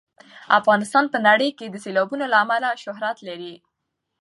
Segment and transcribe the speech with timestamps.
[0.59, 3.53] افغانستان په نړۍ کې د سیلابونو له امله شهرت لري.